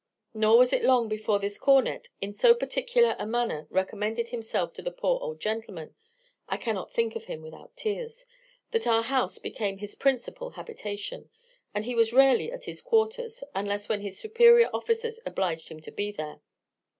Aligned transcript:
Nor 0.33 0.57
was 0.57 0.73
it 0.73 0.83
long 0.83 1.07
before 1.07 1.37
this 1.37 1.59
cornet 1.59 2.09
in 2.21 2.33
so 2.33 2.55
particular 2.55 3.15
a 3.19 3.27
manner 3.27 3.67
recommended 3.69 4.29
himself 4.29 4.73
to 4.73 4.81
the 4.81 4.89
poor 4.89 5.19
old 5.21 5.39
gentleman 5.39 5.93
(I 6.49 6.57
cannot 6.57 6.91
think 6.91 7.15
of 7.15 7.25
him 7.25 7.43
without 7.43 7.75
tears), 7.75 8.25
that 8.71 8.87
our 8.87 9.03
house 9.03 9.37
became 9.37 9.77
his 9.77 9.93
principal 9.93 10.49
habitation, 10.49 11.29
and 11.71 11.85
he 11.85 11.93
was 11.93 12.13
rarely 12.13 12.51
at 12.51 12.63
his 12.63 12.81
quarters, 12.81 13.43
unless 13.53 13.89
when 13.89 14.01
his 14.01 14.17
superior 14.17 14.71
officers 14.73 15.19
obliged 15.23 15.69
him 15.69 15.79
to 15.81 15.91
be 15.91 16.11
there. 16.11 16.41